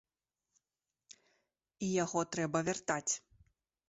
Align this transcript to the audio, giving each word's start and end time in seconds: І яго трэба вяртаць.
І 1.87 1.89
яго 2.03 2.23
трэба 2.37 2.57
вяртаць. 2.71 3.13